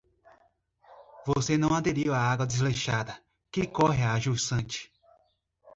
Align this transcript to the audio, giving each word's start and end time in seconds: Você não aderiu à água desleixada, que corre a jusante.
Você 1.27 1.59
não 1.59 1.75
aderiu 1.75 2.11
à 2.11 2.17
água 2.17 2.47
desleixada, 2.47 3.15
que 3.51 3.67
corre 3.67 4.01
a 4.03 4.17
jusante. 4.19 4.91